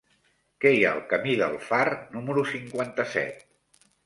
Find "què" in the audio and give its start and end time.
0.63-0.71